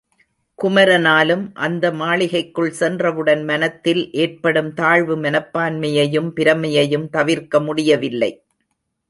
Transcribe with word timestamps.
குமரனாலும் 0.59 1.43
அந்த 1.55 1.91
மாளிகைக்குள் 1.91 2.71
சென்றவுடன் 2.71 3.43
மனத்தில் 3.43 4.11
ஏற்படும் 4.11 4.71
தாழ்வுமனப்பான்மையையும் 4.73 6.31
பிரமையையும் 6.35 7.07
தவிர்க்க 7.09 7.59
முடியவில்லை. 7.59 8.31